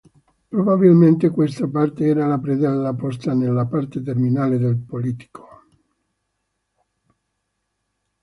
Probabilmente 0.49 1.29
questa 1.29 1.67
parte 1.67 2.07
era 2.07 2.25
la 2.25 2.39
predella 2.39 2.91
posta 2.95 3.35
nella 3.35 3.67
parte 3.67 4.01
terminale 4.01 4.57
del 4.57 4.75
polittico. 4.75 5.47